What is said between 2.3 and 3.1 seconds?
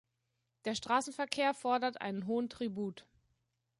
Tribut.